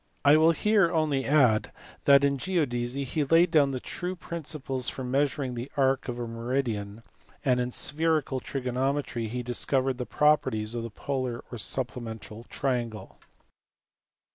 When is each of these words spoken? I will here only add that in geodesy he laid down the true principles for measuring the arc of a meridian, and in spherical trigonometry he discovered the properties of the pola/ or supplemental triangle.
I 0.25 0.35
will 0.35 0.49
here 0.49 0.91
only 0.91 1.25
add 1.25 1.71
that 2.05 2.23
in 2.23 2.39
geodesy 2.39 3.03
he 3.05 3.23
laid 3.23 3.51
down 3.51 3.69
the 3.69 3.79
true 3.79 4.15
principles 4.15 4.89
for 4.89 5.03
measuring 5.03 5.53
the 5.53 5.71
arc 5.77 6.07
of 6.07 6.17
a 6.17 6.25
meridian, 6.25 7.03
and 7.45 7.59
in 7.59 7.69
spherical 7.69 8.39
trigonometry 8.39 9.27
he 9.27 9.43
discovered 9.43 9.99
the 9.99 10.07
properties 10.07 10.73
of 10.73 10.81
the 10.81 10.89
pola/ 10.89 11.41
or 11.51 11.57
supplemental 11.59 12.45
triangle. 12.49 13.19